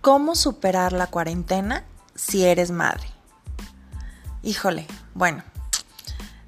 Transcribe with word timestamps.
¿Cómo 0.00 0.34
superar 0.34 0.94
la 0.94 1.08
cuarentena 1.08 1.84
si 2.14 2.46
eres 2.46 2.70
madre? 2.70 3.06
Híjole, 4.42 4.86
bueno, 5.12 5.44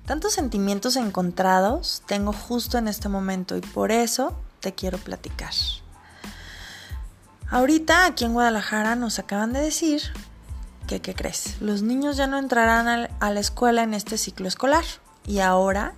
tantos 0.07 0.33
sentimientos 0.33 0.97
encontrados 0.97 2.03
tengo 2.07 2.33
justo 2.33 2.79
en 2.79 2.89
este 2.89 3.11
momento 3.11 3.55
y 3.59 3.61
por 3.61 3.93
eso 3.93 4.35
te 4.61 4.73
quiero 4.73 4.97
platicar. 4.97 5.53
Ahorita 7.51 8.07
aquí 8.07 8.25
en 8.25 8.33
Guadalajara 8.33 8.97
nos 8.97 9.19
acaban 9.19 9.53
de 9.53 9.61
decir 9.61 10.01
que, 10.87 11.03
¿qué 11.03 11.15
crees? 11.15 11.61
Los 11.61 11.83
niños 11.83 12.17
ya 12.17 12.27
no 12.27 12.39
entrarán 12.39 13.11
a 13.21 13.31
la 13.31 13.41
escuela 13.41 13.83
en 13.83 13.93
este 13.93 14.17
ciclo 14.17 14.49
escolar. 14.49 14.85
Y 15.27 15.41
ahora, 15.41 15.93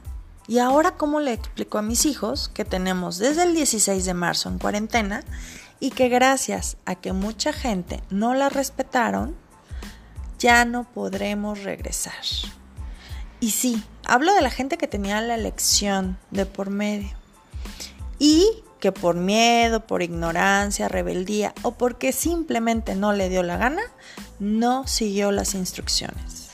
¿y 0.48 0.59
ahora 0.59 0.96
cómo 0.96 1.21
le 1.21 1.32
explico 1.32 1.79
a 1.79 1.82
mis 1.82 2.05
hijos 2.05 2.50
que 2.52 2.64
tenemos 2.64 3.18
desde 3.18 3.44
el 3.44 3.55
16 3.55 4.05
de 4.05 4.14
marzo 4.14 4.49
en 4.49 4.58
cuarentena 4.58 5.22
y 5.81 5.91
que 5.91 6.09
gracias 6.09 6.77
a 6.85 6.95
que 6.95 7.13
mucha 7.13 7.53
gente 7.53 8.03
no 8.11 8.35
la 8.35 8.49
respetaron, 8.49 9.37
ya 10.39 10.64
no 10.64 10.85
podremos 10.85 11.63
regresar? 11.63 12.13
Y 13.41 13.50
sí, 13.50 13.83
hablo 14.07 14.33
de 14.35 14.43
la 14.43 14.50
gente 14.50 14.79
que 14.79 14.89
tenía 14.89 15.21
la 15.21 15.35
elección 15.35 16.19
de 16.31 16.47
por 16.47 16.71
medio. 16.71 17.11
Y 18.19 18.47
que 18.81 18.93
por 18.93 19.17
miedo, 19.17 19.87
por 19.87 20.03
ignorancia, 20.03 20.89
rebeldía 20.89 21.55
o 21.63 21.73
porque 21.73 22.13
simplemente 22.13 22.95
no 22.95 23.13
le 23.13 23.29
dio 23.29 23.43
la 23.43 23.57
gana, 23.57 23.83
no 24.39 24.86
siguió 24.86 25.33
las 25.33 25.55
instrucciones. 25.55 26.50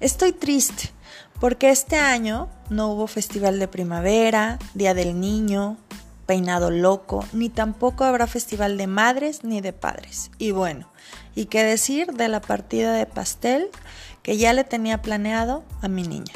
Estoy 0.00 0.32
triste 0.32 0.90
porque 1.40 1.70
este 1.70 1.96
año 1.96 2.48
no 2.70 2.92
hubo 2.92 3.06
festival 3.06 3.58
de 3.58 3.68
primavera, 3.68 4.58
Día 4.74 4.94
del 4.94 5.20
Niño, 5.20 5.76
Peinado 6.26 6.70
Loco, 6.70 7.24
ni 7.32 7.50
tampoco 7.50 8.04
habrá 8.04 8.26
festival 8.26 8.78
de 8.78 8.86
madres 8.86 9.44
ni 9.44 9.60
de 9.60 9.72
padres. 9.72 10.30
Y 10.38 10.52
bueno, 10.52 10.88
¿y 11.34 11.46
qué 11.46 11.62
decir 11.62 12.12
de 12.12 12.28
la 12.28 12.40
partida 12.40 12.94
de 12.94 13.06
pastel 13.06 13.70
que 14.22 14.38
ya 14.38 14.52
le 14.52 14.64
tenía 14.64 15.02
planeado 15.02 15.64
a 15.82 15.88
mi 15.88 16.02
niña? 16.02 16.32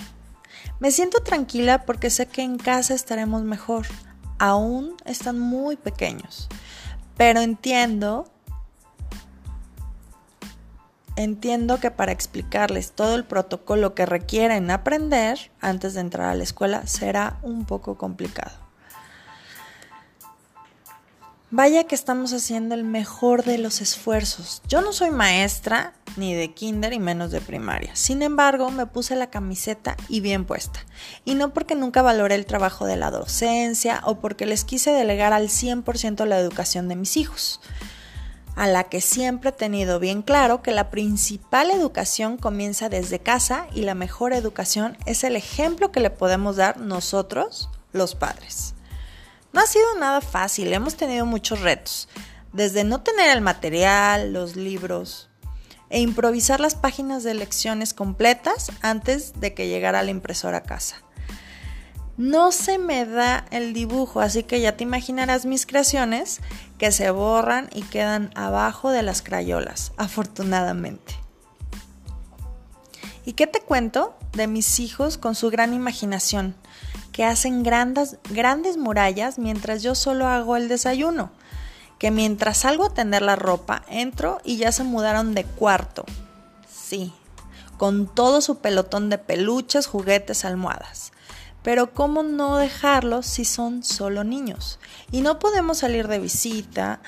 Me 0.78 0.90
siento 0.92 1.20
tranquila 1.20 1.84
porque 1.86 2.10
sé 2.10 2.26
que 2.26 2.42
en 2.42 2.58
casa 2.58 2.94
estaremos 2.94 3.42
mejor. 3.42 3.86
Aún 4.38 4.94
están 5.04 5.38
muy 5.38 5.76
pequeños. 5.76 6.48
Pero 7.16 7.40
entiendo, 7.40 8.30
entiendo 11.16 11.80
que 11.80 11.90
para 11.90 12.12
explicarles 12.12 12.92
todo 12.92 13.16
el 13.16 13.24
protocolo 13.24 13.94
que 13.94 14.06
requieren 14.06 14.70
aprender 14.70 15.50
antes 15.60 15.94
de 15.94 16.00
entrar 16.00 16.28
a 16.28 16.34
la 16.34 16.44
escuela 16.44 16.86
será 16.86 17.38
un 17.42 17.64
poco 17.64 17.98
complicado. 17.98 18.67
Vaya 21.50 21.84
que 21.84 21.94
estamos 21.94 22.34
haciendo 22.34 22.74
el 22.74 22.84
mejor 22.84 23.42
de 23.42 23.56
los 23.56 23.80
esfuerzos. 23.80 24.60
Yo 24.68 24.82
no 24.82 24.92
soy 24.92 25.10
maestra 25.10 25.94
ni 26.18 26.34
de 26.34 26.52
kinder 26.52 26.92
y 26.92 26.98
menos 26.98 27.30
de 27.30 27.40
primaria. 27.40 27.96
Sin 27.96 28.20
embargo, 28.20 28.70
me 28.70 28.84
puse 28.84 29.16
la 29.16 29.30
camiseta 29.30 29.96
y 30.10 30.20
bien 30.20 30.44
puesta. 30.44 30.80
Y 31.24 31.36
no 31.36 31.54
porque 31.54 31.74
nunca 31.74 32.02
valoré 32.02 32.34
el 32.34 32.44
trabajo 32.44 32.84
de 32.84 32.96
la 32.96 33.10
docencia 33.10 34.02
o 34.04 34.20
porque 34.20 34.44
les 34.44 34.64
quise 34.64 34.90
delegar 34.90 35.32
al 35.32 35.48
100% 35.48 36.26
la 36.26 36.38
educación 36.38 36.86
de 36.86 36.96
mis 36.96 37.16
hijos. 37.16 37.62
A 38.54 38.66
la 38.66 38.84
que 38.84 39.00
siempre 39.00 39.48
he 39.48 39.52
tenido 39.52 39.98
bien 40.00 40.20
claro 40.20 40.60
que 40.60 40.72
la 40.72 40.90
principal 40.90 41.70
educación 41.70 42.36
comienza 42.36 42.90
desde 42.90 43.20
casa 43.20 43.68
y 43.72 43.84
la 43.84 43.94
mejor 43.94 44.34
educación 44.34 44.98
es 45.06 45.24
el 45.24 45.34
ejemplo 45.34 45.92
que 45.92 46.00
le 46.00 46.10
podemos 46.10 46.56
dar 46.56 46.76
nosotros, 46.76 47.70
los 47.92 48.14
padres. 48.14 48.74
No 49.52 49.60
ha 49.60 49.66
sido 49.66 49.94
nada 49.98 50.20
fácil, 50.20 50.72
hemos 50.72 50.96
tenido 50.96 51.26
muchos 51.26 51.60
retos, 51.60 52.08
desde 52.52 52.84
no 52.84 53.00
tener 53.00 53.30
el 53.30 53.40
material, 53.40 54.32
los 54.32 54.56
libros, 54.56 55.28
e 55.90 56.00
improvisar 56.00 56.60
las 56.60 56.74
páginas 56.74 57.22
de 57.24 57.34
lecciones 57.34 57.94
completas 57.94 58.70
antes 58.82 59.40
de 59.40 59.54
que 59.54 59.68
llegara 59.68 60.02
la 60.02 60.10
impresora 60.10 60.58
a 60.58 60.62
casa. 60.62 60.96
No 62.18 62.50
se 62.50 62.78
me 62.78 63.06
da 63.06 63.46
el 63.52 63.72
dibujo, 63.72 64.20
así 64.20 64.42
que 64.42 64.60
ya 64.60 64.76
te 64.76 64.82
imaginarás 64.82 65.46
mis 65.46 65.66
creaciones 65.66 66.40
que 66.76 66.90
se 66.90 67.10
borran 67.10 67.70
y 67.72 67.82
quedan 67.82 68.32
abajo 68.34 68.90
de 68.90 69.02
las 69.02 69.22
crayolas, 69.22 69.92
afortunadamente. 69.96 71.14
¿Y 73.24 73.34
qué 73.34 73.46
te 73.46 73.60
cuento 73.60 74.18
de 74.32 74.46
mis 74.46 74.80
hijos 74.80 75.16
con 75.16 75.34
su 75.34 75.48
gran 75.50 75.74
imaginación? 75.74 76.56
Que 77.18 77.24
hacen 77.24 77.64
grandes, 77.64 78.16
grandes 78.30 78.76
murallas 78.76 79.40
mientras 79.40 79.82
yo 79.82 79.96
solo 79.96 80.28
hago 80.28 80.54
el 80.54 80.68
desayuno. 80.68 81.32
Que 81.98 82.12
mientras 82.12 82.58
salgo 82.58 82.84
a 82.84 82.94
tender 82.94 83.22
la 83.22 83.34
ropa, 83.34 83.82
entro 83.88 84.38
y 84.44 84.56
ya 84.56 84.70
se 84.70 84.84
mudaron 84.84 85.34
de 85.34 85.42
cuarto. 85.42 86.04
Sí, 86.72 87.12
con 87.76 88.06
todo 88.06 88.40
su 88.40 88.58
pelotón 88.58 89.10
de 89.10 89.18
peluches, 89.18 89.88
juguetes, 89.88 90.44
almohadas. 90.44 91.10
Pero 91.64 91.92
¿cómo 91.92 92.22
no 92.22 92.56
dejarlos 92.56 93.26
si 93.26 93.44
son 93.44 93.82
solo 93.82 94.22
niños? 94.22 94.78
Y 95.10 95.22
no 95.22 95.40
podemos 95.40 95.78
salir 95.78 96.06
de 96.06 96.20
visita, 96.20 97.00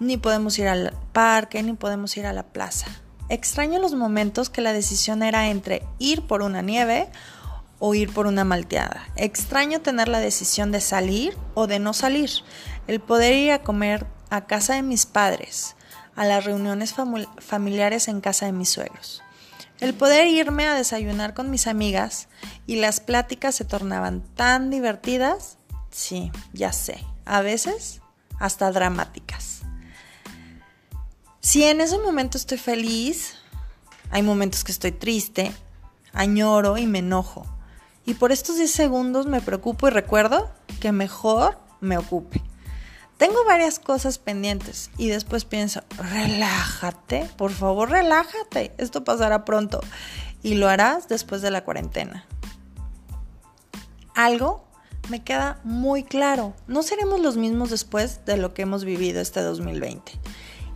ni 0.00 0.16
podemos 0.16 0.58
ir 0.58 0.66
al 0.66 0.92
parque, 1.12 1.62
ni 1.62 1.74
podemos 1.74 2.16
ir 2.16 2.26
a 2.26 2.32
la 2.32 2.42
plaza. 2.42 2.88
Extraño 3.28 3.78
los 3.78 3.94
momentos 3.94 4.50
que 4.50 4.60
la 4.60 4.72
decisión 4.72 5.22
era 5.22 5.50
entre 5.50 5.86
ir 6.00 6.26
por 6.26 6.42
una 6.42 6.62
nieve 6.62 7.12
o 7.84 7.94
ir 7.94 8.14
por 8.14 8.28
una 8.28 8.44
malteada. 8.44 9.08
Extraño 9.16 9.80
tener 9.80 10.06
la 10.06 10.20
decisión 10.20 10.70
de 10.70 10.80
salir 10.80 11.36
o 11.54 11.66
de 11.66 11.80
no 11.80 11.92
salir. 11.92 12.30
El 12.86 13.00
poder 13.00 13.34
ir 13.34 13.50
a 13.50 13.64
comer 13.64 14.06
a 14.30 14.46
casa 14.46 14.74
de 14.74 14.82
mis 14.82 15.04
padres, 15.04 15.74
a 16.14 16.24
las 16.24 16.44
reuniones 16.44 16.94
familiares 17.40 18.06
en 18.06 18.20
casa 18.20 18.46
de 18.46 18.52
mis 18.52 18.68
suegros. 18.68 19.20
El 19.80 19.94
poder 19.94 20.28
irme 20.28 20.64
a 20.64 20.76
desayunar 20.76 21.34
con 21.34 21.50
mis 21.50 21.66
amigas 21.66 22.28
y 22.68 22.76
las 22.76 23.00
pláticas 23.00 23.56
se 23.56 23.64
tornaban 23.64 24.22
tan 24.36 24.70
divertidas, 24.70 25.58
sí, 25.90 26.30
ya 26.52 26.72
sé, 26.72 27.04
a 27.24 27.40
veces 27.40 28.00
hasta 28.38 28.70
dramáticas. 28.70 29.62
Si 31.40 31.64
en 31.64 31.80
ese 31.80 31.98
momento 31.98 32.38
estoy 32.38 32.58
feliz, 32.58 33.38
hay 34.12 34.22
momentos 34.22 34.62
que 34.62 34.70
estoy 34.70 34.92
triste, 34.92 35.50
añoro 36.12 36.78
y 36.78 36.86
me 36.86 37.00
enojo. 37.00 37.44
Y 38.04 38.14
por 38.14 38.32
estos 38.32 38.56
10 38.56 38.70
segundos 38.70 39.26
me 39.26 39.40
preocupo 39.40 39.88
y 39.88 39.90
recuerdo 39.90 40.50
que 40.80 40.92
mejor 40.92 41.58
me 41.80 41.98
ocupe. 41.98 42.42
Tengo 43.16 43.44
varias 43.46 43.78
cosas 43.78 44.18
pendientes 44.18 44.90
y 44.98 45.08
después 45.08 45.44
pienso, 45.44 45.82
relájate, 45.96 47.30
por 47.36 47.52
favor 47.52 47.90
relájate, 47.90 48.74
esto 48.78 49.04
pasará 49.04 49.44
pronto 49.44 49.80
y 50.42 50.54
lo 50.54 50.68
harás 50.68 51.06
después 51.06 51.40
de 51.40 51.52
la 51.52 51.62
cuarentena. 51.62 52.26
Algo 54.16 54.64
me 55.08 55.22
queda 55.22 55.60
muy 55.62 56.02
claro, 56.02 56.54
no 56.66 56.82
seremos 56.82 57.20
los 57.20 57.36
mismos 57.36 57.70
después 57.70 58.24
de 58.24 58.36
lo 58.36 58.54
que 58.54 58.62
hemos 58.62 58.84
vivido 58.84 59.20
este 59.20 59.40
2020 59.40 60.18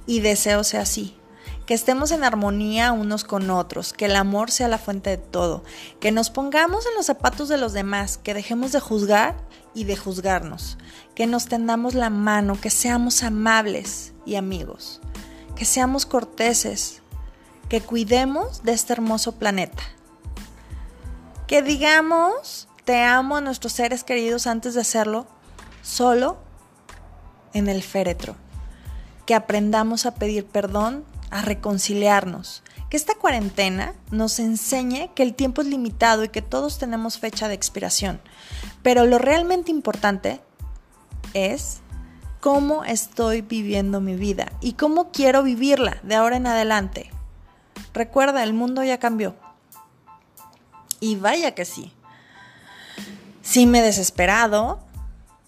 y 0.06 0.20
deseo 0.20 0.62
sea 0.62 0.82
así 0.82 1.16
que 1.66 1.75
estemos 1.75 2.12
en 2.12 2.22
armonía 2.22 2.93
unos 2.93 3.25
con 3.25 3.50
otros, 3.50 3.93
que 3.93 4.06
el 4.06 4.15
amor 4.15 4.53
sea 4.53 4.69
la 4.69 4.78
fuente 4.78 5.10
de 5.10 5.16
todo, 5.19 5.65
que 6.00 6.12
nos 6.12 6.31
pongamos 6.31 6.87
en 6.87 6.94
los 6.94 7.06
zapatos 7.06 7.49
de 7.49 7.59
los 7.59 7.72
demás, 7.72 8.19
que 8.19 8.34
dejemos 8.34 8.71
de 8.71 8.81
juzgar 8.81 9.37
y 9.75 9.84
de 9.84 9.97
juzgarnos, 9.97 10.78
que 11.16 11.27
nos 11.27 11.47
tendamos 11.47 11.94
la 11.94 12.09
mano, 12.09 12.59
que 12.60 12.71
seamos 12.71 13.25
amables 13.25 14.15
y 14.25 14.37
amigos, 14.37 15.00
que 15.56 15.65
seamos 15.65 16.06
corteses, 16.06 17.03
que 17.69 17.81
cuidemos 17.81 18.62
de 18.62 18.72
este 18.72 18.93
hermoso 18.93 19.33
planeta, 19.33 19.83
que 21.48 21.62
digamos 21.62 22.68
te 22.84 23.03
amo 23.03 23.36
a 23.36 23.41
nuestros 23.41 23.72
seres 23.72 24.04
queridos 24.04 24.47
antes 24.47 24.74
de 24.74 24.83
hacerlo 24.83 25.27
solo 25.83 26.39
en 27.54 27.68
el 27.68 27.83
féretro, 27.83 28.36
que 29.27 29.34
aprendamos 29.34 30.07
a 30.07 30.15
pedir 30.15 30.47
perdón 30.47 31.04
a 31.31 31.43
reconciliarnos. 31.43 32.63
Que 32.91 32.97
esta 32.97 33.15
cuarentena 33.15 33.95
nos 34.11 34.39
enseñe 34.39 35.11
que 35.15 35.23
el 35.23 35.34
tiempo 35.34 35.63
es 35.63 35.69
limitado 35.69 36.25
y 36.25 36.28
que 36.28 36.43
todos 36.43 36.78
tenemos 36.78 37.19
fecha 37.19 37.49
de 37.49 37.55
expiración. 37.55 38.21
Pero 38.83 39.07
lo 39.07 39.19
realmente 39.19 39.71
importante 39.71 40.41
es 41.34 41.81
cómo 42.41 42.84
estoy 42.84 43.43
viviendo 43.43 44.01
mi 44.01 44.15
vida 44.15 44.53
y 44.61 44.75
cómo 44.75 45.11
quiero 45.11 45.43
vivirla 45.43 45.99
de 46.05 46.15
ahora 46.15 46.37
en 46.37 46.47
adelante. 46.47 47.11
Recuerda, 47.93 48.45
el 48.45 48.53
mundo 48.53 48.84
ya 48.84 48.99
cambió. 48.99 49.34
Y 51.01 51.17
vaya 51.17 51.55
que 51.55 51.65
sí. 51.65 51.93
Sí 53.43 53.67
me 53.67 53.81
he 53.81 53.83
desesperado, 53.83 54.81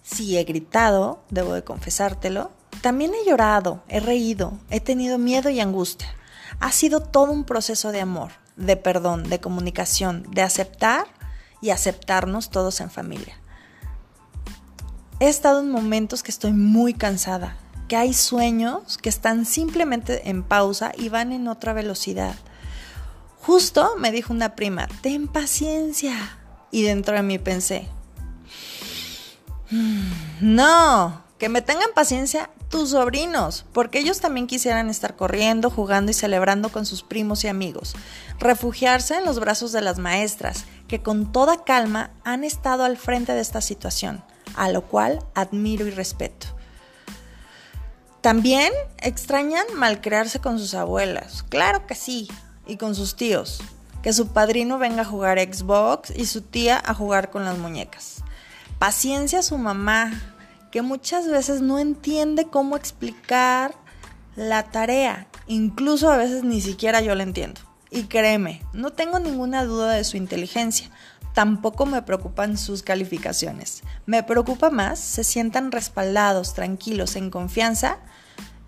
sí 0.03 0.37
he 0.37 0.43
gritado, 0.43 1.23
debo 1.29 1.53
de 1.53 1.63
confesártelo, 1.63 2.51
también 2.81 3.11
he 3.13 3.27
llorado, 3.27 3.83
he 3.87 3.99
reído, 3.99 4.53
he 4.69 4.79
tenido 4.79 5.17
miedo 5.17 5.49
y 5.49 5.59
angustia. 5.59 6.07
Ha 6.59 6.71
sido 6.71 7.01
todo 7.01 7.31
un 7.31 7.43
proceso 7.43 7.91
de 7.91 8.01
amor, 8.01 8.31
de 8.55 8.77
perdón, 8.77 9.23
de 9.23 9.39
comunicación, 9.39 10.25
de 10.31 10.41
aceptar 10.41 11.07
y 11.61 11.69
aceptarnos 11.69 12.49
todos 12.49 12.81
en 12.81 12.89
familia. 12.89 13.39
He 15.19 15.27
estado 15.27 15.59
en 15.59 15.69
momentos 15.69 16.23
que 16.23 16.31
estoy 16.31 16.53
muy 16.53 16.93
cansada 16.93 17.57
que 17.89 17.97
hay 17.97 18.13
sueños 18.13 18.97
que 18.99 19.09
están 19.09 19.45
simplemente 19.45 20.29
en 20.29 20.43
pausa 20.43 20.93
y 20.95 21.09
van 21.09 21.33
en 21.33 21.47
otra 21.49 21.73
velocidad. 21.73 22.35
Justo 23.41 23.95
me 23.97 24.11
dijo 24.11 24.31
una 24.31 24.55
prima, 24.55 24.87
ten 25.01 25.27
paciencia. 25.27 26.37
Y 26.71 26.83
dentro 26.83 27.15
de 27.15 27.23
mí 27.23 27.39
pensé, 27.39 27.87
mm, 29.71 30.11
no, 30.41 31.23
que 31.39 31.49
me 31.49 31.63
tengan 31.63 31.89
paciencia 31.95 32.51
tus 32.69 32.91
sobrinos, 32.91 33.65
porque 33.73 33.99
ellos 33.99 34.19
también 34.19 34.47
quisieran 34.47 34.89
estar 34.89 35.15
corriendo, 35.15 35.69
jugando 35.69 36.11
y 36.11 36.13
celebrando 36.13 36.69
con 36.69 36.85
sus 36.85 37.03
primos 37.03 37.43
y 37.43 37.47
amigos, 37.47 37.95
refugiarse 38.39 39.15
en 39.15 39.25
los 39.25 39.39
brazos 39.39 39.71
de 39.71 39.81
las 39.81 39.97
maestras, 39.97 40.65
que 40.87 41.01
con 41.01 41.31
toda 41.31 41.63
calma 41.63 42.11
han 42.23 42.43
estado 42.43 42.83
al 42.83 42.97
frente 42.97 43.33
de 43.33 43.41
esta 43.41 43.61
situación, 43.61 44.23
a 44.55 44.69
lo 44.69 44.83
cual 44.83 45.19
admiro 45.33 45.87
y 45.87 45.91
respeto. 45.91 46.47
También 48.21 48.71
extrañan 48.97 49.65
malcrearse 49.75 50.39
con 50.39 50.59
sus 50.59 50.73
abuelas, 50.73 51.43
claro 51.43 51.87
que 51.87 51.95
sí, 51.95 52.29
y 52.67 52.77
con 52.77 52.93
sus 52.93 53.15
tíos, 53.15 53.61
que 54.03 54.13
su 54.13 54.27
padrino 54.27 54.77
venga 54.77 55.01
a 55.01 55.05
jugar 55.05 55.39
Xbox 55.39 56.11
y 56.15 56.25
su 56.25 56.41
tía 56.41 56.81
a 56.85 56.93
jugar 56.93 57.31
con 57.31 57.45
las 57.45 57.57
muñecas. 57.57 58.23
Paciencia 58.77 59.39
a 59.39 59.43
su 59.43 59.57
mamá, 59.57 60.28
que 60.71 60.81
muchas 60.81 61.27
veces 61.27 61.61
no 61.61 61.79
entiende 61.79 62.45
cómo 62.45 62.75
explicar 62.75 63.75
la 64.35 64.63
tarea. 64.63 65.27
Incluso 65.47 66.11
a 66.11 66.17
veces 66.17 66.43
ni 66.43 66.61
siquiera 66.61 67.01
yo 67.01 67.15
la 67.15 67.23
entiendo. 67.23 67.61
Y 67.91 68.03
créeme, 68.03 68.61
no 68.73 68.91
tengo 68.91 69.19
ninguna 69.19 69.63
duda 69.63 69.93
de 69.93 70.03
su 70.03 70.17
inteligencia. 70.17 70.89
Tampoco 71.33 71.85
me 71.85 72.01
preocupan 72.01 72.57
sus 72.57 72.83
calificaciones. 72.83 73.81
Me 74.05 74.23
preocupa 74.23 74.69
más 74.69 74.99
se 74.99 75.23
sientan 75.23 75.71
respaldados, 75.71 76.53
tranquilos, 76.53 77.15
en 77.15 77.29
confianza 77.29 77.97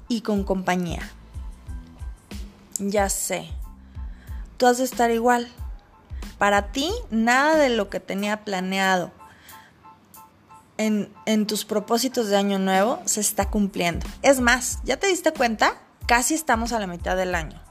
y 0.08 0.22
con 0.22 0.44
compañía. 0.44 1.02
Ya 2.80 3.10
sé, 3.10 3.48
tú 4.58 4.66
has 4.66 4.80
de 4.80 4.86
estar 4.86 5.12
igual. 5.12 5.48
Para 6.40 6.72
ti, 6.72 6.92
nada 7.12 7.58
de 7.58 7.70
lo 7.70 7.90
que 7.92 8.00
tenía 8.00 8.44
planeado 8.44 9.12
en, 10.86 11.46
tus 11.48 11.66
propósitos 11.66 12.28
de 12.28 12.38
año 12.38 12.60
nuevo 12.60 13.00
se 13.06 13.22
está 13.22 13.50
cumpliendo. 13.50 14.06
Es 14.22 14.40
más, 14.40 14.80
¿ya 14.84 14.98
te 14.98 15.08
diste 15.08 15.32
cuenta? 15.32 15.76
Casi 16.08 16.34
estamos 16.34 16.74
a 16.74 16.80
la 16.80 16.88
mitad 16.88 17.16
del 17.16 17.36
año. 17.36 17.62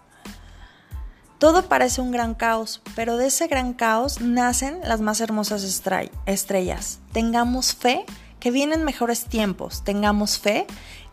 Todo 1.39 1.69
parece 1.69 2.01
un 2.01 2.11
gran 2.11 2.35
caos, 2.35 2.83
pero 2.95 3.17
de 3.17 3.29
ese 3.29 3.47
gran 3.47 3.73
caos 3.73 4.21
nacen 4.21 4.81
las 4.85 5.01
más 5.01 5.21
hermosas 5.21 5.65
estrellas. 6.27 6.99
Tengamos 7.12 7.75
fe 7.75 8.05
que 8.39 8.51
vienen 8.51 8.85
mejores 8.85 9.25
tiempos, 9.25 9.83
tengamos 9.85 10.39
fe 10.39 10.67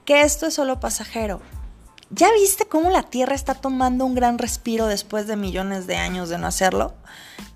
que 0.06 0.22
esto 0.22 0.48
es 0.48 0.54
solo 0.54 0.80
pasajero. 0.80 1.42
¿Ya 2.10 2.32
viste 2.32 2.66
cómo 2.66 2.90
la 2.90 3.04
Tierra 3.04 3.36
está 3.36 3.54
tomando 3.54 4.06
un 4.06 4.16
gran 4.16 4.38
respiro 4.38 4.88
después 4.88 5.28
de 5.28 5.36
millones 5.36 5.88
de 5.88 5.98
años 5.98 6.30
de 6.30 6.38
no 6.38 6.48
hacerlo? 6.48 6.94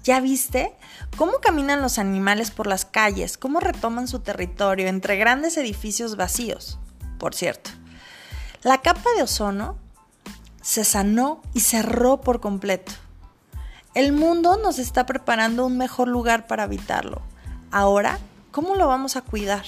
¿Ya 0.04 0.20
viste 0.20 0.76
cómo 1.16 1.34
caminan 1.42 1.82
los 1.82 1.98
animales 1.98 2.52
por 2.52 2.68
las 2.68 2.84
calles? 2.84 3.38
¿Cómo 3.38 3.62
retoman 3.62 4.10
su 4.10 4.20
territorio 4.20 4.88
entre 4.88 5.16
grandes 5.16 5.56
edificios 5.56 6.18
vacíos? 6.18 6.80
Por 7.18 7.34
cierto, 7.34 7.72
la 8.62 8.80
capa 8.82 9.10
de 9.16 9.24
ozono 9.24 9.78
se 10.62 10.84
sanó 10.84 11.42
y 11.54 11.62
cerró 11.62 12.20
por 12.20 12.42
completo. 12.42 12.92
El 13.94 14.12
mundo 14.12 14.58
nos 14.58 14.80
está 14.80 15.06
preparando 15.06 15.66
un 15.66 15.78
mejor 15.78 16.10
lugar 16.10 16.48
para 16.48 16.64
habitarlo. 16.64 17.22
Ahora, 17.72 18.20
¿cómo 18.52 18.76
lo 18.76 18.88
vamos 18.88 19.16
a 19.16 19.22
cuidar? 19.22 19.64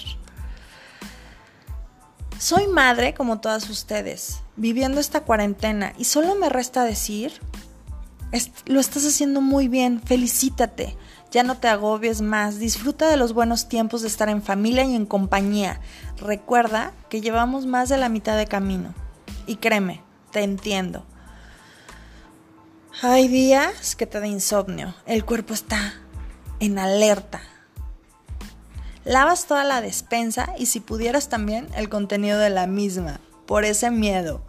Soy 2.43 2.67
madre 2.67 3.13
como 3.13 3.39
todas 3.39 3.69
ustedes, 3.69 4.41
viviendo 4.57 4.99
esta 4.99 5.21
cuarentena 5.21 5.93
y 5.97 6.03
solo 6.03 6.35
me 6.35 6.49
resta 6.49 6.83
decir 6.83 7.39
lo 8.65 8.81
estás 8.81 9.05
haciendo 9.05 9.39
muy 9.39 9.69
bien, 9.69 10.01
felicítate. 10.01 10.97
Ya 11.31 11.43
no 11.43 11.57
te 11.57 11.69
agobies 11.69 12.19
más, 12.19 12.59
disfruta 12.59 13.07
de 13.07 13.15
los 13.15 13.31
buenos 13.31 13.69
tiempos 13.69 14.01
de 14.01 14.09
estar 14.09 14.27
en 14.27 14.43
familia 14.43 14.83
y 14.83 14.93
en 14.93 15.05
compañía. 15.05 15.79
Recuerda 16.17 16.91
que 17.07 17.21
llevamos 17.21 17.65
más 17.65 17.87
de 17.87 17.95
la 17.95 18.09
mitad 18.09 18.35
de 18.35 18.45
camino. 18.45 18.93
Y 19.47 19.55
créeme, 19.55 20.01
te 20.33 20.43
entiendo. 20.43 21.05
Hay 23.03 23.29
días 23.29 23.95
que 23.95 24.05
te 24.05 24.19
da 24.19 24.27
insomnio, 24.27 24.95
el 25.05 25.23
cuerpo 25.23 25.53
está 25.53 25.93
en 26.59 26.77
alerta. 26.77 27.41
Lavas 29.05 29.45
toda 29.45 29.63
la 29.63 29.81
despensa 29.81 30.53
y 30.57 30.67
si 30.67 30.79
pudieras 30.79 31.29
también 31.29 31.67
el 31.75 31.89
contenido 31.89 32.39
de 32.39 32.49
la 32.49 32.67
misma 32.67 33.19
por 33.45 33.65
ese 33.65 33.91
miedo. 33.91 34.41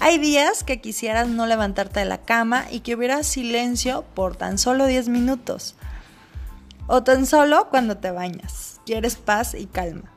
Hay 0.00 0.18
días 0.18 0.64
que 0.64 0.80
quisieras 0.80 1.28
no 1.28 1.46
levantarte 1.46 2.00
de 2.00 2.06
la 2.06 2.18
cama 2.18 2.66
y 2.70 2.80
que 2.80 2.94
hubiera 2.94 3.22
silencio 3.22 4.04
por 4.14 4.36
tan 4.36 4.58
solo 4.58 4.86
10 4.86 5.08
minutos. 5.08 5.74
O 6.86 7.02
tan 7.02 7.24
solo 7.24 7.68
cuando 7.70 7.96
te 7.96 8.10
bañas. 8.10 8.80
Quieres 8.84 9.16
paz 9.16 9.54
y 9.54 9.66
calma. 9.66 10.10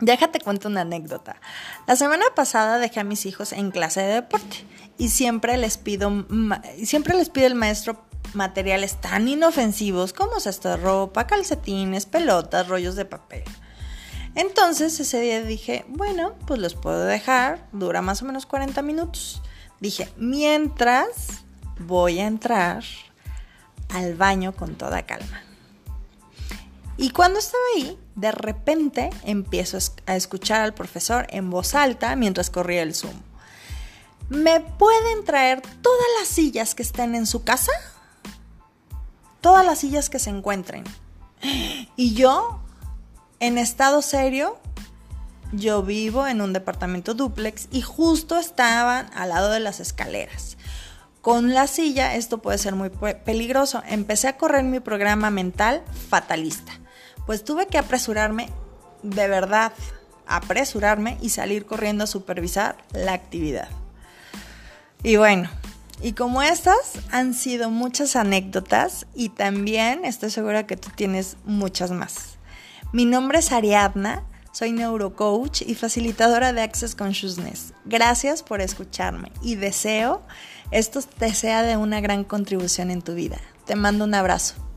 Déjate 0.00 0.40
cuento 0.40 0.68
una 0.68 0.82
anécdota. 0.82 1.40
La 1.88 1.96
semana 1.96 2.24
pasada 2.36 2.78
dejé 2.78 3.00
a 3.00 3.04
mis 3.04 3.26
hijos 3.26 3.52
en 3.52 3.72
clase 3.72 4.00
de 4.00 4.14
deporte 4.14 4.64
y 4.96 5.08
siempre 5.08 5.56
les 5.56 5.76
pido 5.76 6.26
siempre 6.84 7.16
les 7.16 7.30
pide 7.30 7.46
el 7.46 7.56
maestro 7.56 8.07
materiales 8.34 9.00
tan 9.00 9.28
inofensivos 9.28 10.12
como 10.12 10.40
cesto 10.40 10.68
de 10.68 10.76
ropa, 10.76 11.26
calcetines, 11.26 12.06
pelotas, 12.06 12.68
rollos 12.68 12.96
de 12.96 13.04
papel. 13.04 13.44
Entonces 14.34 15.00
ese 15.00 15.20
día 15.20 15.42
dije, 15.42 15.84
bueno, 15.88 16.34
pues 16.46 16.60
los 16.60 16.74
puedo 16.74 17.04
dejar, 17.04 17.66
dura 17.72 18.02
más 18.02 18.22
o 18.22 18.24
menos 18.24 18.46
40 18.46 18.82
minutos. 18.82 19.42
Dije, 19.80 20.08
mientras 20.16 21.42
voy 21.78 22.20
a 22.20 22.26
entrar 22.26 22.84
al 23.88 24.14
baño 24.14 24.54
con 24.54 24.74
toda 24.74 25.06
calma. 25.06 25.42
Y 26.96 27.10
cuando 27.10 27.38
estaba 27.38 27.62
ahí, 27.76 27.98
de 28.16 28.32
repente 28.32 29.10
empiezo 29.24 29.78
a 30.06 30.16
escuchar 30.16 30.62
al 30.62 30.74
profesor 30.74 31.26
en 31.30 31.48
voz 31.48 31.74
alta 31.74 32.16
mientras 32.16 32.50
corría 32.50 32.82
el 32.82 32.94
Zoom. 32.94 33.14
¿Me 34.28 34.60
pueden 34.60 35.24
traer 35.24 35.62
todas 35.80 36.06
las 36.18 36.28
sillas 36.28 36.74
que 36.74 36.82
estén 36.82 37.14
en 37.14 37.26
su 37.26 37.44
casa? 37.44 37.72
Todas 39.40 39.64
las 39.64 39.78
sillas 39.78 40.10
que 40.10 40.18
se 40.18 40.30
encuentren. 40.30 40.84
Y 41.96 42.14
yo 42.14 42.60
en 43.40 43.58
estado 43.58 44.02
serio, 44.02 44.58
yo 45.52 45.82
vivo 45.82 46.26
en 46.26 46.40
un 46.40 46.52
departamento 46.52 47.14
duplex 47.14 47.68
y 47.70 47.82
justo 47.82 48.36
estaban 48.36 49.10
al 49.14 49.30
lado 49.30 49.50
de 49.50 49.60
las 49.60 49.80
escaleras. 49.80 50.56
Con 51.20 51.54
la 51.54 51.66
silla 51.66 52.14
esto 52.14 52.38
puede 52.38 52.58
ser 52.58 52.74
muy 52.74 52.90
peligroso. 52.90 53.82
Empecé 53.86 54.28
a 54.28 54.36
correr 54.36 54.64
mi 54.64 54.80
programa 54.80 55.30
mental 55.30 55.82
fatalista, 56.08 56.72
pues 57.26 57.44
tuve 57.44 57.66
que 57.66 57.78
apresurarme, 57.78 58.48
de 59.02 59.28
verdad, 59.28 59.72
apresurarme 60.26 61.16
y 61.20 61.30
salir 61.30 61.64
corriendo 61.64 62.04
a 62.04 62.08
supervisar 62.08 62.76
la 62.92 63.12
actividad. 63.12 63.68
Y 65.02 65.16
bueno, 65.16 65.48
y 66.02 66.12
como 66.12 66.42
estas 66.42 66.92
han 67.10 67.34
sido 67.34 67.70
muchas 67.70 68.16
anécdotas 68.16 69.06
y 69.14 69.30
también 69.30 70.04
estoy 70.04 70.30
segura 70.30 70.66
que 70.66 70.76
tú 70.76 70.90
tienes 70.94 71.36
muchas 71.44 71.90
más. 71.90 72.38
Mi 72.92 73.04
nombre 73.04 73.38
es 73.38 73.52
Ariadna, 73.52 74.24
soy 74.52 74.72
neurocoach 74.72 75.62
y 75.62 75.74
facilitadora 75.74 76.52
de 76.52 76.62
Access 76.62 76.94
Consciousness. 76.94 77.72
Gracias 77.84 78.42
por 78.42 78.60
escucharme 78.60 79.32
y 79.42 79.56
deseo 79.56 80.22
esto 80.70 81.00
te 81.00 81.32
sea 81.34 81.62
de 81.62 81.76
una 81.76 82.00
gran 82.00 82.24
contribución 82.24 82.90
en 82.90 83.00
tu 83.00 83.14
vida. 83.14 83.38
Te 83.64 83.74
mando 83.74 84.04
un 84.04 84.14
abrazo. 84.14 84.67